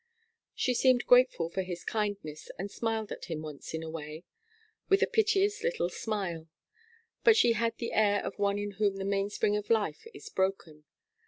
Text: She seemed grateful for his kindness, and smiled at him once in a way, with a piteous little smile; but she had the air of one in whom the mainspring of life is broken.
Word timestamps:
She 0.55 0.73
seemed 0.73 1.05
grateful 1.05 1.47
for 1.51 1.61
his 1.61 1.83
kindness, 1.83 2.49
and 2.57 2.71
smiled 2.71 3.11
at 3.11 3.25
him 3.25 3.43
once 3.43 3.71
in 3.71 3.83
a 3.83 3.89
way, 3.91 4.23
with 4.89 5.03
a 5.03 5.05
piteous 5.05 5.61
little 5.61 5.89
smile; 5.89 6.47
but 7.23 7.37
she 7.37 7.53
had 7.53 7.77
the 7.77 7.93
air 7.93 8.25
of 8.25 8.39
one 8.39 8.57
in 8.57 8.71
whom 8.81 8.95
the 8.95 9.05
mainspring 9.05 9.55
of 9.55 9.69
life 9.69 10.07
is 10.11 10.27
broken. 10.29 10.85